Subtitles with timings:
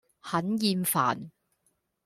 [0.19, 1.29] 很厭煩